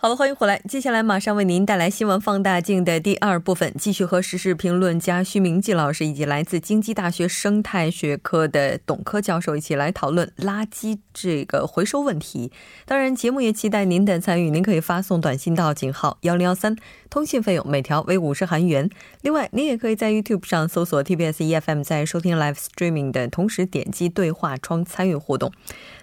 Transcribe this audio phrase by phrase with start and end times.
[0.00, 0.62] 好了，欢迎回来。
[0.68, 12.52] 接下来马上为您带来新闻放大镜的第二部分，继续和时事评论家徐明季老师以及来自经济大学生态学科的董科教授一起来讨论垃圾这个回收问题。
[12.86, 16.76] 当然，节目也期待您的参与，您可以发送短信到井号幺零幺三，
[17.10, 18.88] 通信费用每条为五十韩元。
[19.22, 25.50] 另外，您也可以在 YouTube 上搜索 TBS EFM，在收听 Live Streaming 的同时点击对话窗参与互动。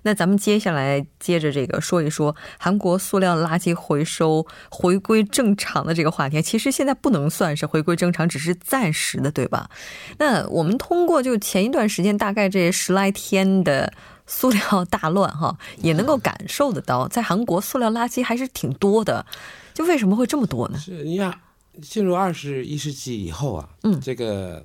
[0.05, 6.39] 那咱们接下来接着这个说一说韩国塑料垃圾回收回归正常的这个话题。
[6.43, 9.67] 其实现在不能算是回归正常，只是暂时的，对吧？
[10.19, 13.91] 那我们通过就前一段时间大概这十来天的
[14.27, 19.25] 塑料 大乱哈，也能够感受得到，在韩国塑料垃圾还是挺多的。
[19.73, 20.77] 就为什么会这么多呢？
[20.77, 21.33] 是你看，
[21.81, 24.63] 进入二十一世纪以后啊，嗯，这个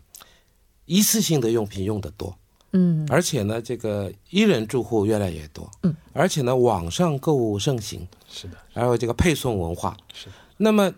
[0.85, 2.37] 一次性的用品用的多。
[2.73, 10.29] 嗯，而且呢，这个一人住户越来越多，嗯，而且呢，网上购物盛行，是的，还有这个配送文化，是。
[10.57, 10.93] 那么，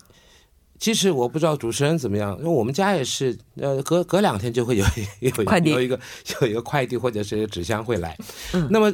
[0.79, 4.85] 其实我不知道主持人怎么样，因为我们家也是，呃，隔隔两天就会有
[5.21, 5.99] 有快递，有一个
[6.43, 8.19] 有一个快递或者是纸箱会来。
[8.53, 8.93] 嗯，那么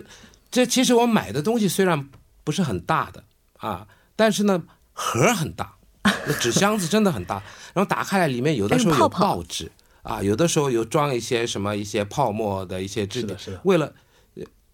[0.51, 2.09] 这其实我买的东西虽然
[2.45, 3.25] 不是很大的
[3.59, 4.63] 啊，但是呢，
[4.93, 7.43] 盒很大，那纸箱子真的很大，
[7.75, 9.69] 然后打开来里面有的时候有报纸。
[10.09, 13.93] 啊，有的时候有装一些什么一些泡沫的一些质地，为了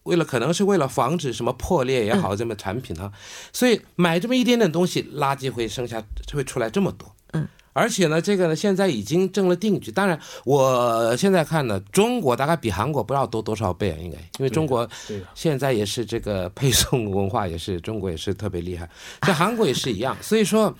[0.05, 3.11] 为了可能是为了防止什么破裂也好，这么产品啊，
[3.53, 6.00] 所以买这么一点点东西，垃圾会剩下
[6.33, 7.12] 会出来这么多。
[7.33, 9.91] 嗯，而且呢，这个呢现在已经正了定局。
[9.91, 14.89] 当然，我现在看呢，中国大概比韩国不知道多多少倍啊，应该，因为中国
[15.34, 18.89] 现在也是这个配送文化也是中国也是特别厉害，
[19.23, 20.17] 在韩国也是一样。
[20.21, 20.77] 所以说，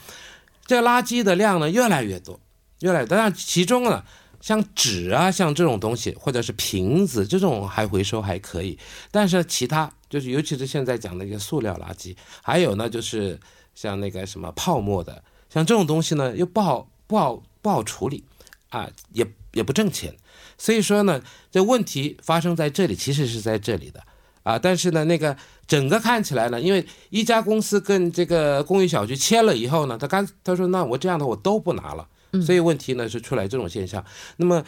[0.64, 2.38] 这垃圾的量呢越来越多，
[2.82, 3.19] 越来越多。
[3.19, 4.04] 但其中呢。
[4.44, 8.78] 像纸啊，像这种东西，或者是瓶子，这种还回收还可以。
[9.10, 13.41] 但是其他，就是尤其是现在讲的一个塑料垃圾，还有呢，就是
[13.75, 18.22] 像那个什么泡沫的，像这种东西呢，又不好不好不好处理，
[18.69, 20.15] 啊，也也不挣钱。
[20.59, 24.03] 所以说呢，这问题发生在这里，其实是在这里的
[24.43, 24.59] 啊。
[24.59, 25.34] 但是呢，那个
[25.66, 32.06] 整个看起来呢，因为一家公司跟这个公寓小区签了以后呢，他刚他说那我这样的我都不拿了。
[32.42, 34.04] 所以问题呢是出来这种现象。
[34.36, 34.64] 那么，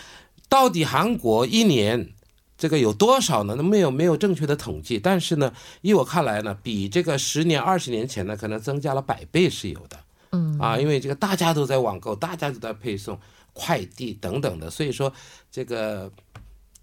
[0.48, 2.12] 到底韩国一年
[2.58, 3.54] 这个有多少呢？
[3.56, 4.98] 那没有没有正确的统计。
[4.98, 9.98] 但是呢，依我看来呢，比这个十年、二十年前呢，可能增加了百倍是有的。
[10.32, 13.18] 嗯啊，因为这个大家都在网购，大家都在配送
[13.52, 15.12] 快递等等的，所以说
[15.50, 16.10] 这个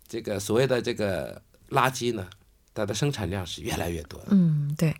[0.07, 2.27] 这个所谓的这个垃圾呢。
[2.73, 4.27] 它的生产量是越来越多的。
[4.31, 4.95] 嗯，对。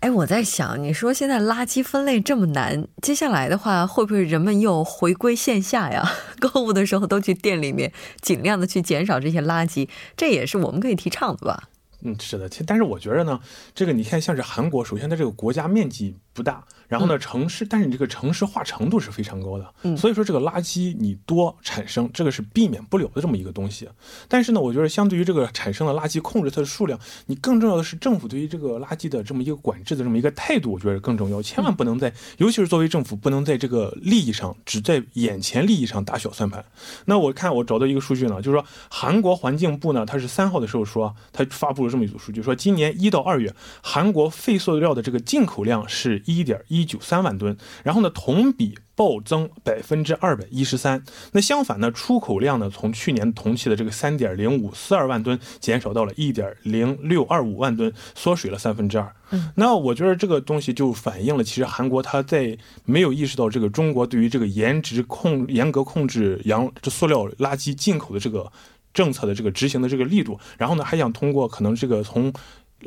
[0.00, 6.08] 哎，我在想，你说现在垃圾分类这么难，接下来的话，会不会人们又回归线下呀？
[6.38, 11.68] 购物的时候都去店里面，尽量的去减少这些垃圾，这也是我们可以提倡的吧？
[12.02, 12.48] 嗯，是的。
[12.48, 13.40] 其实，但是我觉得呢，
[13.74, 16.64] 这个你看，像是韩国，首先它这个国家面积不大。
[16.88, 23.86] 然后呢，城市，但是你这个城市化程度是非常高的，嗯，所以说这个垃圾你多产生，这个是避免不了的这么一个东西。
[24.26, 31.42] 但是呢，我觉得相对于这个产生的垃圾控制它的数量，你更重要的是政府对于这个垃圾的这么一个管制的这么一个态度，我觉得更重要。
[31.42, 36.64] 千万不能在，尤其是作为政府，不能在这个利益上只在眼前利益上打小算盘。
[37.04, 46.77] 那我看我找到一个数据呢，就是说韩国环境部呢，它是三号的时候说，它发布了这么一组数据，说今年一到二月，韩国废塑料的这个进口量是一点一。
[46.78, 51.02] 一九三万吨，然后呢，同比暴增百分之二百一十三。
[51.32, 59.12] 那相反呢，出口量呢，从去年同期的这个三点零五四二万吨，减少到了一点零六二五万吨，缩水了三分之二。
[59.30, 68.50] 嗯，那我觉得这个东西就反映了，其实韩国它在没有意识到这个中国对于这个颜值控严格控制洋这塑料垃圾进口的这个
[68.94, 72.32] 政策的这个执行的这个力度，然后呢，还想通过可能这个从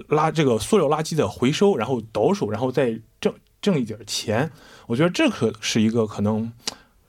[0.10, 3.34] 垃这个塑料垃圾的回收，然后倒手，然后再挣。
[3.62, 4.52] 挣一点钱，
[4.88, 6.52] 我觉得这可是一个可能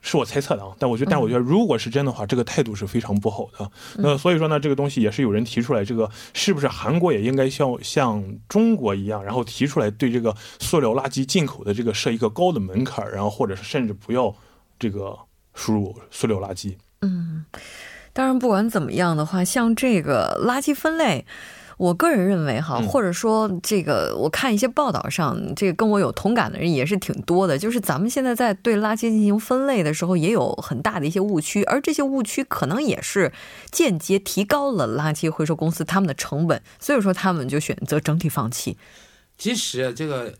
[0.01, 0.75] 是我猜测的啊。
[0.77, 3.71] 但我觉得，但我觉得，如果是真的话，这个态度是非常不好的。
[3.97, 14.35] 那所以说呢，这个东西也是有人提出来，这个是不是韩国也应该像像中国一样，然后提出来对这个塑料垃圾进口的这个设一个高的门槛，然后或者是甚至不要
[14.77, 15.17] 这个
[15.55, 16.75] 输入塑料垃圾。
[17.01, 17.45] 嗯，
[18.13, 21.25] 当然，不管怎么样的话，像这个垃圾分类。
[21.83, 27.57] 我个人认为哈，或者说这个，我看一些报道上，这个跟我有同感的人也是挺多的。
[27.57, 33.33] 就是咱们现在在对垃圾进行分类的时候，也有很大的一些误区，而这些误区可能也是
[33.69, 38.77] 间接提高了垃圾回收公司他们的成本，所以说他们就选择整体放弃。
[39.37, 40.35] 其实这个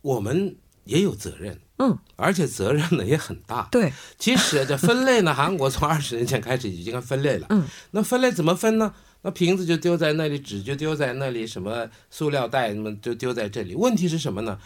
[0.00, 0.54] 我们
[0.84, 3.66] 也有责任，嗯，而且责任呢也很大。
[3.72, 7.48] 对，其实这分类呢，韩国从二十年前开始已经分类了。
[7.50, 8.94] 嗯，那分类怎么分呢？
[9.24, 13.74] 那瓶子就丢在那里，纸就丢在那里，什么塑料袋什么就丢在这里。
[13.74, 14.60] 问题是什么呢？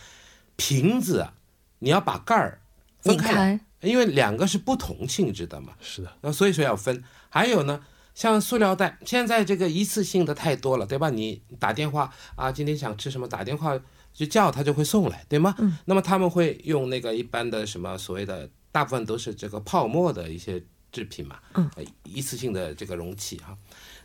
[0.56, 1.32] 瓶子啊，
[1.78, 2.60] 你要把盖儿
[3.00, 5.74] 分开，因为两个是不同性质的嘛。
[5.80, 6.12] 是的。
[6.22, 7.04] 那所以说要分。
[7.28, 7.84] 还有呢，
[8.16, 11.08] 像塑料袋，现在这个一次性的太多了，对吧？
[11.08, 13.78] 你打电话啊，今天想吃什么，打电话
[14.12, 15.54] 就叫他就会送来，对吗？
[15.58, 15.78] 嗯。
[15.84, 20.60] 那么他们会用那个一般的什么所谓的，大部分都是这个泡沫的一些
[20.90, 21.38] 制品嘛。
[21.54, 21.70] 嗯。
[22.02, 23.56] 一次性的这个容器哈。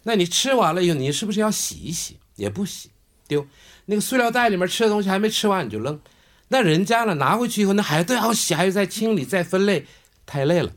[0.03, 2.17] 那你吃完了以后，你是不是要洗一洗？
[2.35, 2.89] 也不洗，
[3.27, 3.45] 丢
[3.85, 6.01] 那个塑料袋里面吃的东西还没吃完你就扔，
[6.47, 9.85] 那人家呢拿回去以后，那还都要洗，还要再清理、再分类，
[10.25, 10.71] 太累了。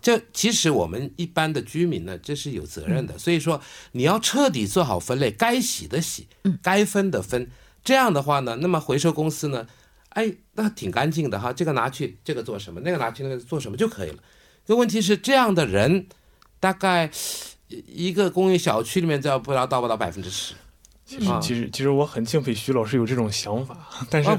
[0.00, 3.18] 这其实我们一般的居民呢，这是有责任的。
[3.18, 3.60] 所以说
[3.92, 6.26] 你要彻底做好分类，该洗的洗，
[6.62, 7.50] 该分的分。
[7.84, 9.66] 这样的话呢，那么回收公司呢，
[10.08, 11.52] 哎，那挺干净的哈。
[11.52, 12.80] 这个拿去这个做什么？
[12.80, 14.18] 那个拿去那个做什么就可以了。
[14.64, 16.06] 这问题是这样的人，
[16.58, 17.10] 大概。
[17.68, 20.54] 一个公寓小区里面，这不知道到不到百分之十。
[21.06, 23.76] 其实，其实，其实我很敬佩徐老师有这种想法，
[24.08, 24.30] 但是，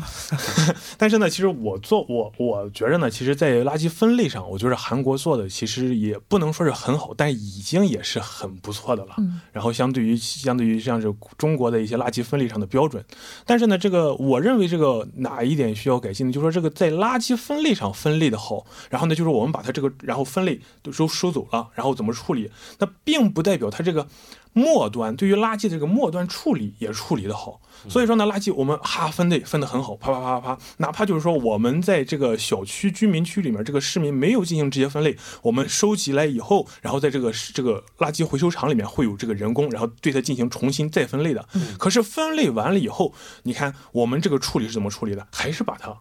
[0.98, 9.16] 但是呢，其实我做我，我觉着呢，其实，在垃圾分类上，我觉得韩国做的其实也不能说是很好，但已经也是很不错的了。
[9.52, 13.06] 然后，相对于相对于像是中国的一些垃圾分类上的标准，
[13.46, 16.34] 但是呢，这个我认为这个哪一点需要改进呢？
[16.34, 22.50] 就说这个在垃圾分类上分类的好，然后呢，就是我们把它这个然后分类都收收走了，然后怎么处理？
[22.80, 24.08] 那并不代表它这个。
[24.56, 27.60] 末端对于垃圾的这个末端处理也处理的好，
[27.90, 41.46] 所以说呢，垃圾我们哈分类分得很好，啪啪啪啪啪，哪怕就是说我们在这个小区居民区里面，这个市民没有进行直接分类，我们收集来以后，然后在这个这个垃圾回收厂里面会有这个人工，然后对它进行重新再分类的。
[41.78, 43.14] 可是分类完了以后，
[43.44, 45.28] 你看我们这个处理是怎么处理的？
[45.34, 45.94] 还是把它。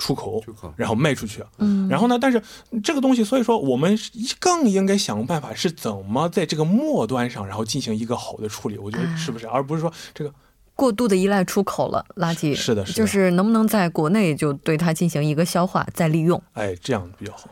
[0.00, 0.42] 出口，
[0.76, 2.18] 然后卖出去，嗯，然后呢？
[2.18, 2.42] 但是
[2.82, 3.96] 这个东西，所以说我们
[4.38, 8.78] 更应该想办法是怎么在这个末端上，然后进行一个好的处理。
[8.78, 9.46] 我觉得是不是？
[9.46, 10.32] 而不是说这个
[10.74, 16.42] 过度的依赖出口了垃圾，是的，就是能不能在国内就对它进行一个消化再利用？
[16.54, 17.48] 哎，这样比较好。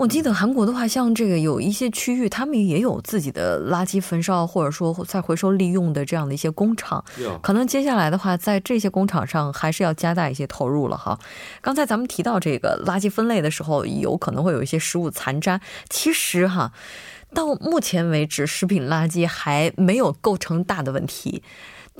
[0.00, 7.04] 我记得韩国的话，像这个有一些区域，他们也有自己的垃圾焚烧或者说再回收利用的这样的一些工厂。
[7.42, 11.18] 可能接下来的话，在这些工厂上还是要加大一些投入了哈。
[11.60, 15.60] 刚才咱们提到这个垃圾分类的时候，有可能会有一些食物残渣。
[15.90, 16.72] 其实哈，
[17.34, 21.42] 到目前为止，食品垃圾还没有构成大的问题，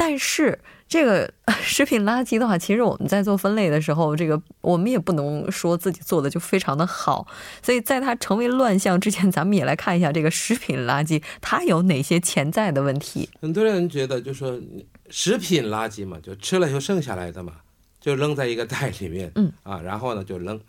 [0.01, 0.59] 但是。
[0.91, 1.33] 这个
[1.63, 7.25] 食品垃圾的话，其实我们在做分类的时候，这个我们也不能说自己做的就非常的好，
[7.63, 13.31] 所以在它成为乱象之前，咱们也来看一下这个食品垃圾它有哪些潜在的问题。
[13.41, 14.61] 很多人觉得就说
[15.11, 17.53] 食品垃圾嘛，就吃了以后剩下来的嘛，
[18.01, 20.61] 就扔在一个袋里面，嗯啊，然后呢就扔。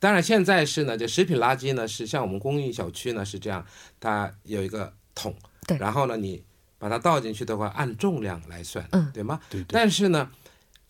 [0.00, 3.62] 当然现在是呢，这食品垃圾呢是像我们公寓小区呢是这样，
[4.00, 5.34] 它有一个桶，
[5.66, 6.42] 对，然后呢你。
[6.88, 9.40] 把它倒进去的话，按重量来算，嗯，对吗？
[9.50, 9.64] 对。
[9.66, 10.30] 但是呢，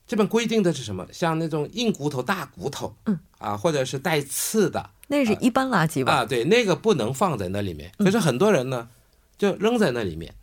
[0.06, 1.06] 这边规定的是什么？
[1.10, 6.12] 像那种硬骨头、大骨头，嗯，啊，或者是带刺的，那是一般垃圾吧？
[6.12, 7.90] 啊，对，那个不能放在那里面。
[7.96, 8.86] 可是很多人呢，
[9.38, 10.34] 就扔在那里面，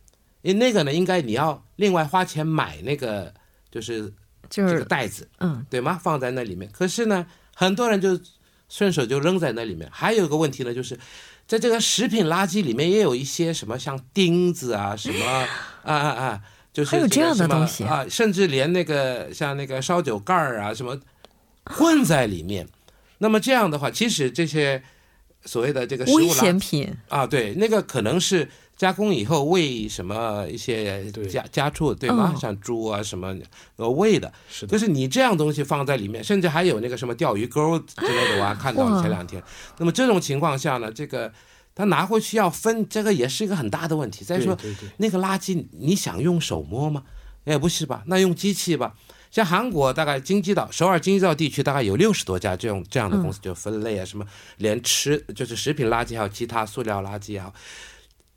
[0.42, 3.32] 因为那个呢，应该你要另外花钱买那个，
[3.70, 4.12] 就是
[4.50, 5.96] 就是这个袋子，嗯，对吗？
[6.02, 6.68] 放在那里面。
[6.72, 8.18] 可是呢，很多人就
[8.74, 9.88] 顺手就扔在那里面。
[9.92, 10.98] 还有一个问题呢，就是。
[11.46, 15.26] 在这个食品垃圾里面也有一些什么像钉子啊，什么
[15.84, 16.40] 啊啊啊，
[16.72, 20.98] 就是还有这样的东西啊，甚至连那个像那个烧酒盖儿啊什么
[21.66, 22.66] 混在里面。
[23.18, 24.82] 那么这样的话，其实这些
[25.44, 28.48] 所谓的这个危险品啊，对，那个可能是。
[28.76, 32.34] 加工以后喂什么一些家家畜对吗？
[32.38, 33.34] 像猪啊什么
[33.76, 34.32] 呃喂的，
[34.68, 39.42] 就是你这样东西放在里面，甚至还有那个什么钓鱼钩之类的，我还 看到前两天。
[39.78, 41.32] 那么这种情况下呢，这个
[41.74, 44.24] 他拿回去要分，这个也是一个很大的问题。
[44.24, 44.58] 再说
[44.96, 47.04] 那个垃圾，你想用手摸吗？
[47.44, 48.02] 也不是吧？
[48.06, 48.94] 那用机器吧。
[49.30, 54.24] 像韩国大概京畿道首尔京畿道地区大概有六十多家这种这样的公司，就分类啊什么，
[54.58, 57.52] 连吃就是食品垃圾还有其他塑料垃圾啊。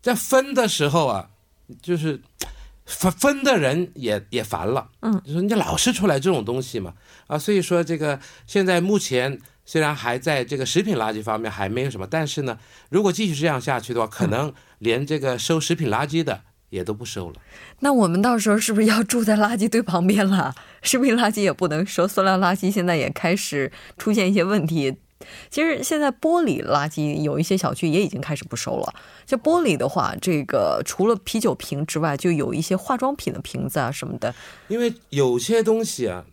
[0.01, 1.29] 在分的时候啊，
[1.81, 2.21] 就是
[2.85, 6.93] 分分的人也也烦了，嗯，就说你老是出来这种东西嘛，
[7.27, 12.57] 啊，所以说这个现在目前虽然还在这个食品垃圾方面还没有什么，但是呢，
[12.89, 17.35] 如果继续这样下去的话，可能连这个收食品垃圾的也都不收了。
[17.79, 20.55] 那我们到时候是不是要住在垃圾堆旁边了？
[20.81, 24.95] 食品垃圾也不能收，塑料垃圾现在也开始出现一些问题。
[25.49, 28.93] 其实现在玻璃垃圾有一些小区也已经开始不收了。
[29.25, 34.33] 就玻璃的话，这个除了啤酒瓶之外，就有一些化妆品的瓶子啊什么的。
[34.67, 36.25] 因为有些东西啊，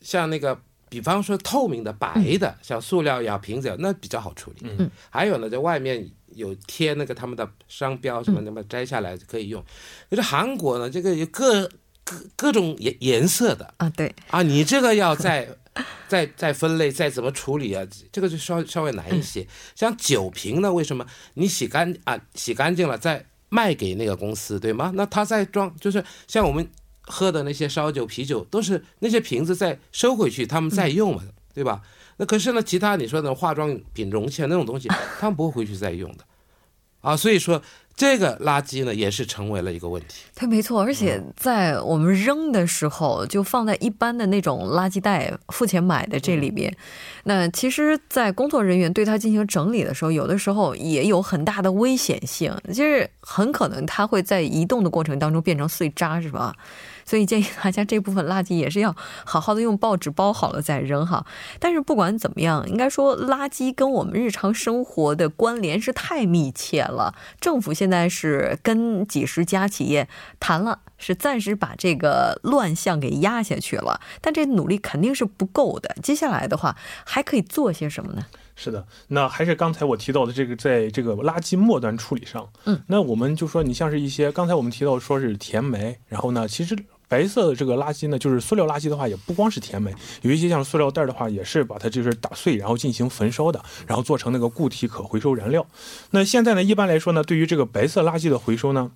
[0.00, 4.62] 像那个，比方说透明的白的，像塑料呀瓶子，那比较好处理。
[4.62, 4.90] 嗯。
[5.10, 9.64] 还有呢，在外面有贴那个他们的商标什么，那么摘下来可以用。
[10.08, 11.68] 可是韩国呢，这个有各
[12.04, 15.48] 各各种颜颜色的啊，对啊，你这个要在。
[16.08, 17.86] 再再分类，再怎么处理啊？
[18.10, 19.46] 这个就稍稍微难一些。
[19.74, 24.92] 像酒瓶呢，为什么你洗干啊洗干净了再卖给那个公司，对吗？
[24.94, 26.68] 那他再装，就是像我们
[27.02, 31.22] 喝的那些烧酒、啤酒，都是那些瓶子再收回去，他们再用嘛，
[31.54, 31.82] 对吧？
[32.16, 34.88] 那可是呢，其他你说的化妆品容器那种东西，
[35.20, 36.24] 他们不会回去再用的
[37.00, 37.16] 啊。
[37.16, 37.62] 所以说。
[37.96, 40.24] 这个垃圾呢，也是成为了一个问题。
[40.34, 46.70] 它，没错，而且在我们扔的时候，就放在一般的那种垃圾袋，付钱买的这里边。
[47.24, 56.54] 那其实，在工作人员对它进行整理的时候，有的时候也有很大的危险性，就是很可能它会在移动的过程当中变成碎渣，是吧？
[57.06, 58.94] 所以建议大家这部分垃圾也是要
[59.24, 61.24] 好好的用报纸包好了再扔哈。
[61.60, 67.14] 但是不管怎么样，应该说垃圾跟我们日常生活的关联是太密切了。
[67.40, 70.08] 政府现在是跟几十家企业
[70.40, 74.00] 谈了，是暂时把这个乱象给压下去了。
[74.20, 75.94] 但这努力肯定是不够的。
[76.02, 78.26] 接下来的话还可以做些什么呢？
[78.56, 86.76] 是的，那还是刚才我提到的这个，在这个垃圾末端处理上，嗯，那我们就说你像是一些刚才我们提到说是填煤，然后呢，其实。
[87.08, 95.64] 白色的这个垃圾呢，就是塑料垃圾的话，也不光是填埋，有一些像塑料袋的话，也是把它就是打碎，然后进行焚烧的，然后做成那个固体可回收燃料。
[96.10, 98.90] 那现在呢，一般来说呢，对于这个白色垃圾的回收呢，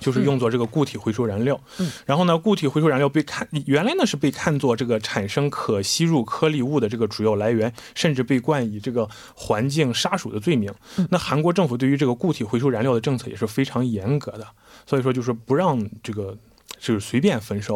[0.00, 1.58] 就是用作这个固体回收燃料。
[1.78, 1.90] 嗯。
[2.04, 10.70] 然后呢，固体回收燃料被看原来呢是被看作这个产生可吸入颗粒物的这个主要来源，甚至被冠以这个环境杀手的罪名。
[11.08, 14.46] 那韩国政府对于这个固体回收燃料的政策也是非常严格的，
[14.84, 16.36] 所以说就是不让这个。
[16.80, 17.74] 就是随便焚烧，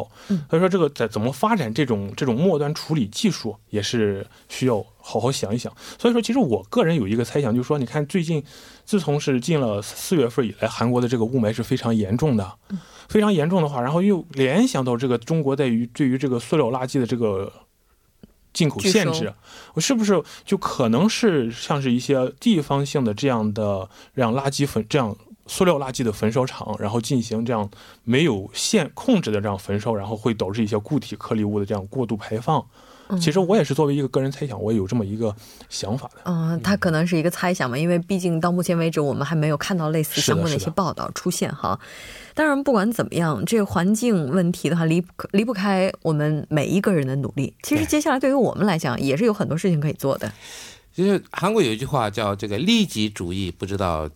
[0.49, 5.70] 所以说这个在怎么发展这种这种末端处理技术，也是需要好好想一想。
[5.99, 8.42] 所以说，其实我个人有一个猜想，就是说，你看最近，
[8.87, 12.50] 自从是进了四月份以来，韩国的这个雾霾是非常严重的，
[13.08, 17.52] 非常严重的话，然后又联想到这个中国在于对于这个塑料垃圾的这个
[18.54, 19.34] 进口限制，
[19.75, 25.14] 我是不是就可能是像是一些地方性的这样的让垃圾粉这样。
[25.46, 27.68] 塑料垃圾的焚烧厂，然后进行这样
[28.02, 32.64] 没有限控制的这样焚烧，然后会导致一些固体颗粒物的这样过度排放。
[33.20, 35.36] 其实我也是作为一个个人猜想，我也有这么一个
[35.68, 36.22] 想法的。
[36.24, 41.78] 嗯，它可能是一个猜想嘛，因为毕竟到目前为止，我们还没有看到类似相关的一些报道出现哈。
[42.32, 47.54] 当然，不管怎么样，这个环境问题的话，离离不开我们每一个人的努力。
[47.62, 50.32] 其实接下来对于我们来讲，也是有很多事情可以做的。
[50.94, 54.08] 其实韩国有一句话叫“这个利己主义”，不知道。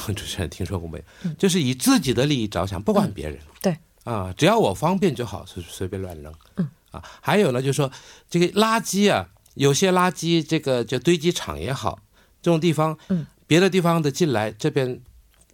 [0.14, 1.30] 主持人听说过没有？
[1.38, 3.38] 就是以自己的利益着想，不管别人。
[3.60, 6.34] 对啊，只要我方便就好，随随便乱扔。
[6.56, 7.90] 嗯啊，还有呢，就是说
[8.28, 12.00] 这个垃圾啊，有些垃圾这个就堆积场也好，
[12.40, 15.00] 这种地方，嗯，别的地方的进来，这边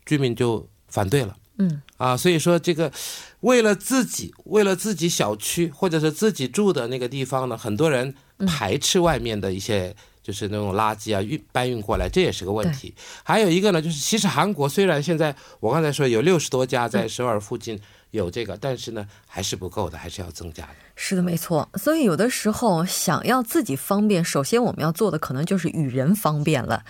[0.07, 1.37] 居民就反对了。
[1.59, 2.93] 嗯啊，所以说这个
[3.41, 8.15] 为了自己，为了自己小区或者是自己住的那个地方呢，很多人
[8.47, 9.95] 排斥外面的一些。
[10.29, 12.95] 就是那种垃圾啊，运搬运过来，这也是个问题。
[13.23, 17.81] 还有一个呢，就是其实韩国虽然现在我刚才说有六十多家在首尔附近
[18.11, 20.75] 有这个，但是呢还是不够的，还是要增加的。
[20.97, 21.67] 是的，没错。
[21.77, 26.85] 所以有的时候想要自己方便，首先我们要做的可能就是与人方便了。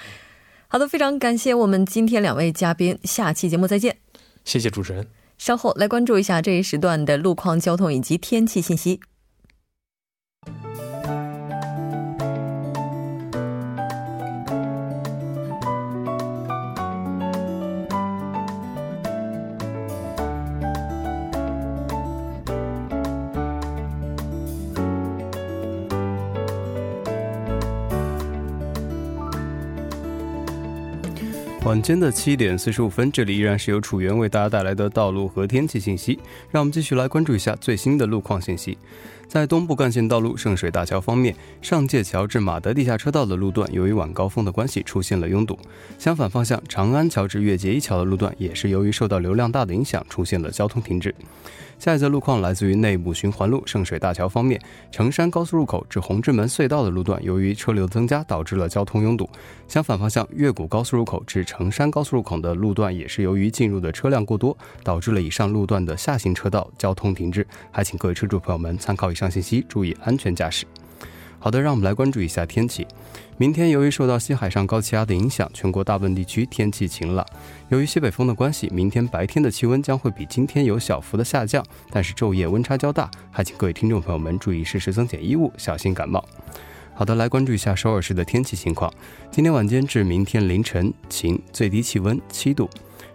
[0.66, 3.98] 好的，非常感谢我们今天两位嘉宾，下期节目再见。
[4.44, 5.06] 谢谢主持人。
[5.38, 8.98] 稍后来关注一下这一时段的路况、交通以及天气信息。
[31.64, 36.18] 晚间的七点四十五分，这里依然是由楚源为大家带来的道路和天气信息。
[36.50, 38.78] 让我们继续来关注一下最新的路况信息。
[39.28, 45.58] 在东部干线道路圣水大桥方面，上界桥至马德地下车道的路段，由于晚高峰的关系出现了拥堵。
[45.98, 51.14] 相反方向，长安桥至越界一桥的路段，也是由于受到流量大的影响，出现了交通停滞。
[51.78, 59.28] 下一则路况来自于内部循环路圣水大桥方面，成山高速入口至红志门隧道的路段，由于车流增加，导致了交通拥堵。
[59.68, 67.46] 相反方向，越谷高速入口至成山高速入口的路段，也是由于进入的车辆过多，导致了以上路段的下行车道交通停滞。
[67.70, 70.64] 还请各位车主朋友们参考以上信息，注意安全驾驶。
[71.40, 72.86] 好的，让我们来关注一下天气。
[73.36, 77.24] 明天由于受到西海上高气压的影响，全国大部分地区天气晴朗。
[77.68, 86.24] 由于西北风的关系，明天白天的气温将会比今天有小幅的下降，但是昼夜温差较大，还请各位听众朋友们注意适时增减衣物，小心感冒。
[86.94, 88.92] 好的，来关注一下首尔市的天气情况。
[89.30, 92.68] 今天晚间至明天凌晨晴，最低气温七度；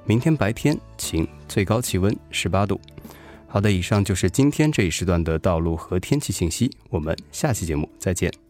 [0.05, 2.79] 明天白天晴，最高气温十八度。
[3.53, 6.75] 好的，以上就是今天这一时段的道路和天气信息。
[6.89, 8.42] 我们下期节目再见。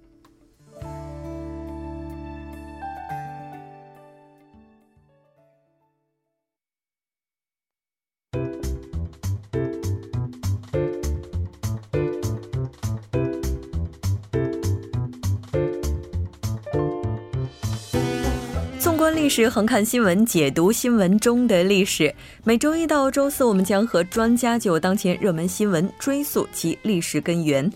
[19.36, 22.14] 是横看新闻，解读新闻中的历史。
[22.44, 27.68] 每周一到周四，我们将和专家就当前热门新闻追溯其历史根源。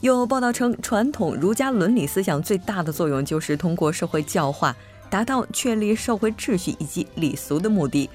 [0.00, 4.74] 有报道称，传统儒家伦理思想最大的作用就是通过社会教化，
[5.10, 8.08] 达到确立社会秩序以及礼俗的目的。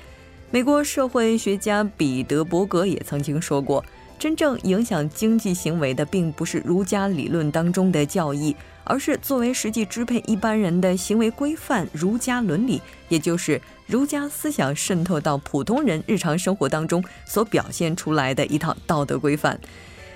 [0.50, 3.86] 美国社会学家彼得·伯格也曾经说过。
[4.20, 19.60] 真正影响经济行为的，并不是儒家理论当中的教义，而是作为实际支配一般人的行为规范——儒家伦理，也就是儒家思想渗透到普通人日常生活当中所表现出来的一套道德规范。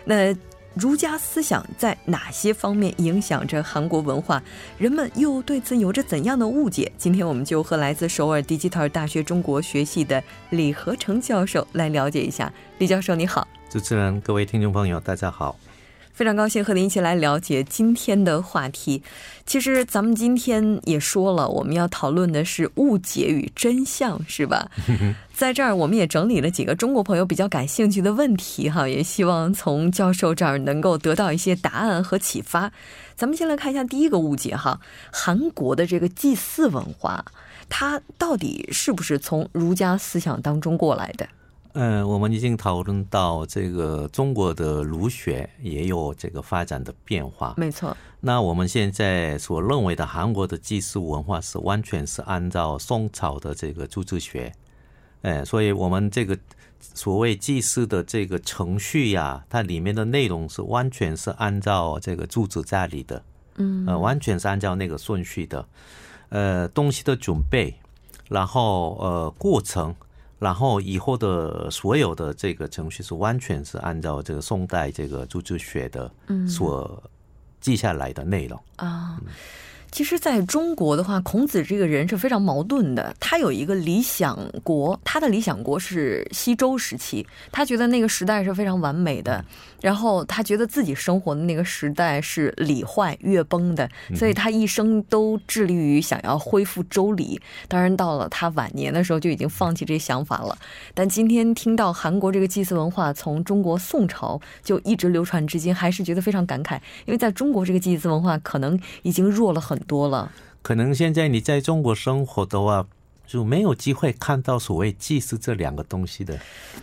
[0.03, 0.34] 那
[0.73, 4.41] 儒家思想在哪些方面影响着韩国文化？
[4.77, 6.89] 人们又对此有着怎样的误解？
[6.97, 12.51] 今天我们就和来自首尔 Digital 大学中国学系的李和成教授来了解一下。
[12.77, 13.45] 李教授，你好。
[13.69, 15.57] 主持人，各位听众朋友，大家好！
[16.13, 19.01] 非常高兴和您一起来了解今天的话题。
[19.45, 24.69] 其实咱们今天也说了，我们要讨论的是误解与真相，是吧？
[25.41, 32.71] 在这儿，我们也整理了几个中国朋友比较感兴趣的问题，哈，也希望从教授这儿能够得到一些答案和启发。
[33.15, 34.80] 咱们先来看一下第一个误解，哈，
[35.12, 37.25] 韩国的这个祭祀文化，
[37.67, 41.27] 它到底是不是从儒家思想当中过来的？
[41.73, 47.56] 嗯，我们已经讨论到这个中国的儒学也有这个发展的变化。
[47.58, 47.97] 没错。
[48.19, 54.54] 那我们现在所认为的韩国的祭祀文化是完全是按照宋朝的这个朱子学，
[55.21, 56.38] 哎，所以我们这个
[56.79, 63.23] 所谓祭祀的这个程序呀，它里面的内容是完全是按照这个朱子家里的，
[63.55, 65.67] 嗯，呃，完全是按照那个顺序的，
[66.29, 67.73] 呃，东西的准备，
[68.29, 69.95] 然后呃，过程。
[70.39, 77.03] 然后以后的所有的这个程序是完全是按照这个宋代这个朱子学的嗯所
[77.60, 79.21] 记下来的内容啊。
[79.91, 83.13] 其实，在中国的话，孔子这个人是非常矛盾的。
[83.19, 89.43] 他有一个理想国，他的理想国是西周时期，他觉得那个时代是非常完美的。
[89.82, 97.41] 然后他觉得自己生活的那个时代是礼坏乐崩的，所以他一生都致力于想要恢复周礼。
[97.67, 100.58] 当然，到了他晚年的时候，就已经放弃这想法了。
[100.93, 106.75] 但今天听到韩国这个祭祀文化从中国宋朝就一直流传至今，还是觉得非常感慨，
[107.06, 109.81] 因为在中国这个祭祀文化可能已经弱了很。
[109.82, 112.86] 多了，可能现在你在中国生活的话，
[113.26, 116.38] 就没有机会看到所谓祭祀这两个东西的。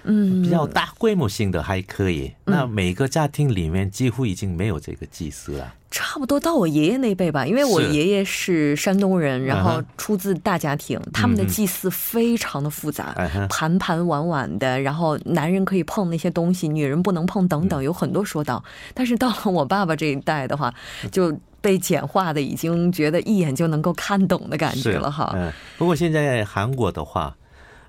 [0.05, 2.33] 嗯，比较大规模性的还可以。
[2.45, 5.75] 那每个家庭里面几乎已经没有这个祭祀了。
[5.91, 13.15] 差不多到我爷爷那辈吧，因为我爷爷是山东人，然后出自大家庭，他们的祭祀非常的复杂，
[13.49, 18.63] 盘盘碗碗的，然后男人可以碰那些东西，女人不能碰，等等，有很多说道。
[18.93, 20.73] 但是到了我爸爸这一代的话，
[21.13, 21.39] 就。
[21.69, 25.31] 被简化的已经觉得一眼就能够看懂的感觉了哈。
[25.35, 27.37] 嗯，不过现在韩国的话，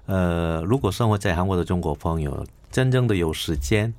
[0.05, 3.93] 呃，如果生活在韩国的中国朋友真正的有时间，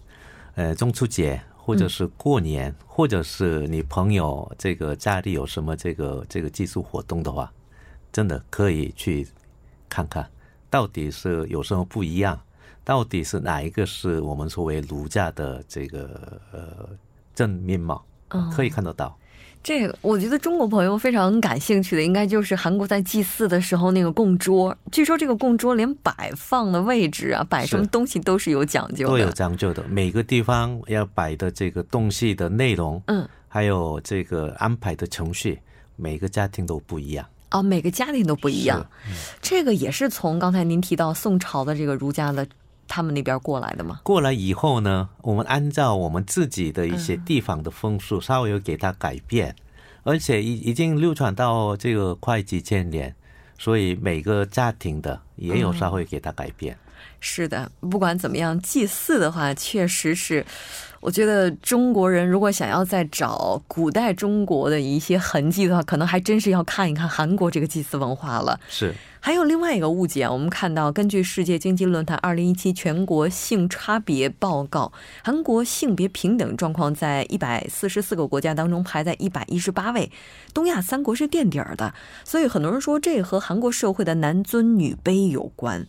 [0.55, 7.51] 呃，中秋节或者是过年，或者是你朋友这个家里有什么这个这个祭祀活动的话，
[8.13, 9.27] 真的可以去
[9.89, 10.29] 看看，
[10.69, 12.39] 到底是有什么不一样，
[12.85, 16.91] 到底是哪一个是我们所谓儒家的这个呃
[17.35, 18.05] 正面貌，
[18.55, 19.17] 可以看得到。
[19.63, 24.75] 这个我觉得中国朋友非常感兴趣的，应该就是韩国在祭祀的时候那个供桌。
[24.91, 29.85] 据说这个供桌连摆放的位置啊，摆什么东西都是有讲究的，都有讲究的。
[29.89, 35.61] 每个地方要摆的这个东西的内容，嗯，还有这个安排的程序，
[35.97, 37.27] 每个家庭都不一样。
[37.51, 38.85] 啊，每个家庭都不一样。
[39.43, 42.47] 这个也是从刚才您提到宋朝的这个儒家的。
[42.91, 44.01] 他们那边过来的吗？
[44.03, 49.55] 过来以后呢，我们按照我们自己的一些地方的风俗，稍微有给它改变，
[50.03, 53.15] 而且已已经流传到这个快几千年，
[53.57, 56.77] 所以每个家庭的也有稍微给它改变。
[57.21, 60.45] 是的，不管怎么样，祭祀的话，确实是。
[61.01, 68.61] 我觉得中国人如果想要再找古代中国的一些痕迹的话，可能还真是要看一看韩国这个祭祀文化了。
[68.69, 74.93] 是，还有另外一个误解，我们看到，根据世界经济论坛二零一七全国性差别报告，
[75.25, 80.13] 韩国性别平等状况在一百四十四个国家当中排在一百一十八位，
[80.53, 81.95] 东亚三国是垫底儿的。
[82.25, 85.87] 所以很多人说，这和韩国社会的男尊女卑有关。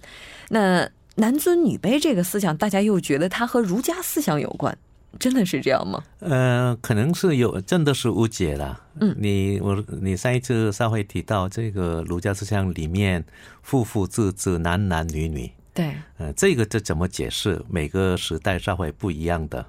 [0.47, 4.77] 那男尊女卑这个思想，大家又觉得它和儒家思想有关。
[5.19, 6.03] 真的是这样吗？
[6.19, 8.81] 呃，可能是有，真的是误解了。
[8.99, 13.23] 嗯，你我你上一次稍微提到这个儒家思想里面，
[13.61, 15.51] 父父子子，男男女女。
[15.73, 17.61] 对，呃，这个这怎么解释？
[17.69, 19.65] 每个时代稍微不一样的。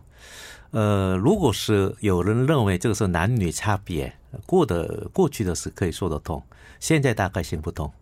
[0.70, 4.12] 呃，如果是有人认为这个是男女差别，
[4.46, 6.42] 过的过去的是可以说得通，
[6.80, 7.92] 现在大概行不通。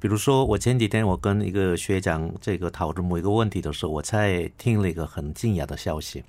[0.00, 6.22] 比如说，我前几天我跟一个学长这个讨论某一个问题的时候，我才听了一个很惊讶的消息。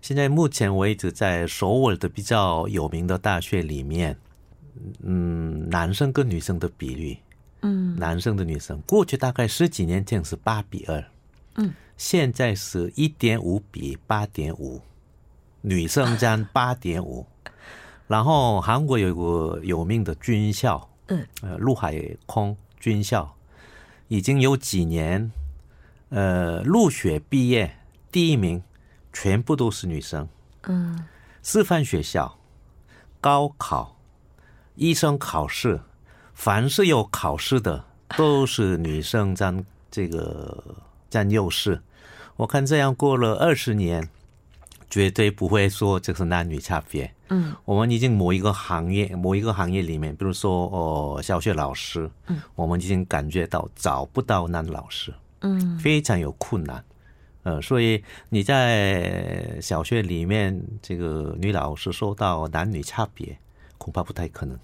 [0.00, 4.16] 现在目前为止，在首尔的比较有名的大学里面，
[5.02, 7.18] 嗯，男生跟女生的比率，
[7.62, 11.04] 嗯，男生的女生，过去大概十几年前是八比二，
[11.56, 14.80] 嗯，现在是一点五比八点五，
[15.62, 17.26] 女生占八点五。
[18.06, 23.28] 然后韩国有一个有名的军校，嗯，呃，陆海空军校，
[24.06, 25.28] 已经有几年，
[26.10, 27.76] 呃，入学毕业
[28.12, 28.62] 第一名。
[29.18, 30.28] 全部都是女生，
[30.64, 31.02] 嗯，
[31.42, 32.38] 师范学校、
[33.18, 33.96] 高考、
[34.74, 35.80] 医生考试，
[36.34, 37.82] 凡是有考试的，
[38.14, 40.62] 都是女生占这个
[41.08, 41.80] 占优势。
[42.36, 44.06] 我看这样过了二十年，
[44.90, 47.10] 绝对不会说这是男女差别。
[47.30, 56.84] 嗯，我们已经某一个行业，某一个行业里面，比如说哦，小学老师，嗯，我们已经感觉到找不到男老师，嗯，非常有困难。
[57.46, 63.38] 呃，所以你在小学里面，这个女老师说到男女差别，
[63.78, 64.58] 恐怕不太可能。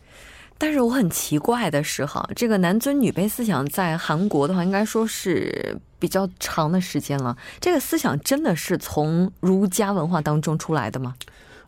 [0.59, 7.39] 但是我很奇怪的是，哈，这个男尊女卑思想在韩国的话，应该说是比较长的时间了。
[7.61, 11.15] 这个思想真的是从儒家文化当中出来的吗？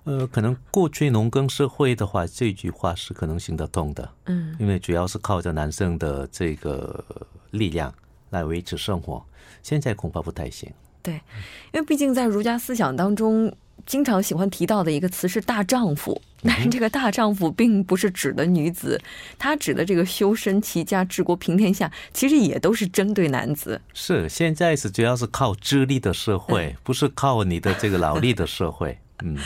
[0.02, 4.10] 呃，可能过去农耕社会的话，这句话是可能行得通的。
[4.24, 7.04] 嗯，因为主要是靠着男生的这个
[7.52, 7.94] 力量
[8.30, 9.24] 来维持生活，
[9.62, 10.68] 现在恐怕不太行。
[11.04, 11.14] 对，
[11.72, 18.98] 因为毕竟在儒家思想当中，经常喜欢提到的一个词是大丈夫，但是这个大丈夫并不是指的女子，
[19.38, 23.78] 他指的这个修身齐家治国平天下，其实也都是针对男子。
[23.92, 28.98] 是，现在是主要是靠智力的社会，不是靠你的这个劳力的社会。
[29.26, 29.38] 嗯，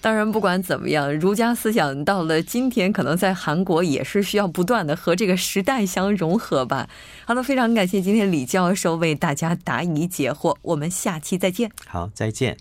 [0.00, 6.88] 当然，不管怎么样，儒家思想到了今天，可能在韩国也是需要不断的和这个时代相融合吧。
[7.26, 11.70] 好的，非常感谢今天李教授为大家答疑解惑，我们下期再见。
[11.86, 12.56] 好，再见。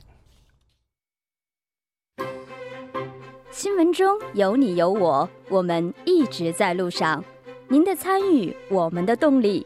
[3.49, 7.23] 新闻中有你有我，我们一直在路上。
[7.69, 9.65] 您的参与，我们的动力。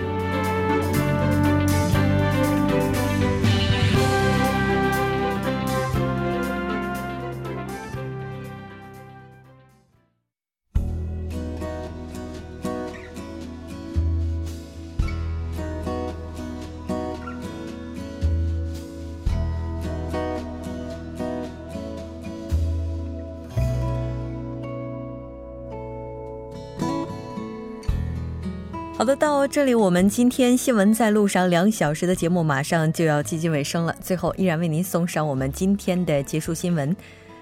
[29.01, 33.95] 好的，到这里我们今天新闻在路上两小时的节目马上就要接近尾声了。
[33.99, 36.95] 最后依然为您送上我们今天的结束新闻：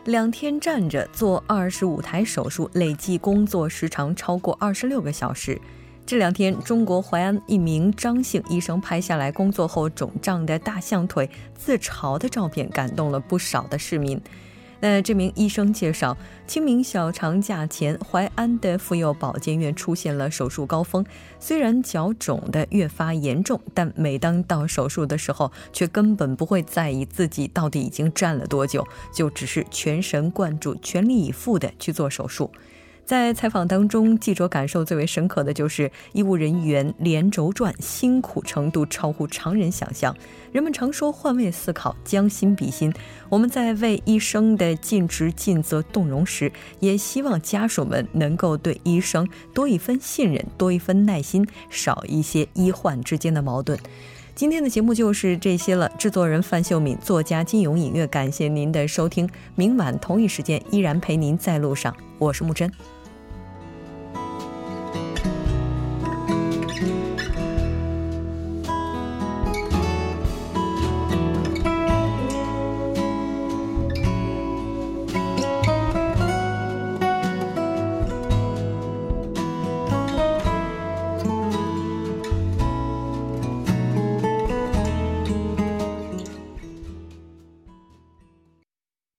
[0.05, 5.59] 两天站着做二十五台手术，累计工作时长超过二十六个小时。
[6.05, 14.17] 这两天，中国淮安一名张姓医生拍下来工作后肿胀的大象腿自嘲的照片，感动了不少的市民。
[14.81, 21.05] 那这名医生介绍，清明小长假前，淮安的妇幼保健院出现了手术高峰。
[21.39, 32.49] 虽然脚肿的越发严重，但每当到手术的时候，却根本不会在意自己到底已经站了多久，就只是全神贯注、全力以赴的去做手术。
[33.09, 40.15] 在采访当中，记者感受最为深刻的就是医务人员连轴转，辛苦程度超乎常人想象。
[40.51, 42.93] 人们常说换位思考，将心比心。
[43.27, 53.79] 我们在为医生的尽职尽责动容时，也希望家属们能够对医生多一分信任，多一分耐心，少一些医患之间的矛盾。
[54.35, 55.91] 今天的节目就是这些了。
[55.97, 59.27] 制作人范秀敏，作家金勇，音乐，感谢您的收听。
[59.55, 62.71] 明晚同一时间依然陪您在路上，我是木真。